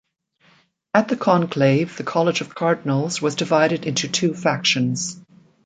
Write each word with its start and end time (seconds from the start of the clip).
At 0.95 1.09
the 1.09 1.15
conclave, 1.15 1.95
the 1.95 2.03
College 2.03 2.41
of 2.41 2.55
Cardinals 2.55 3.21
was 3.21 3.35
divided 3.35 3.85
into 3.85 4.07
two 4.07 4.33
factions. 4.33 5.21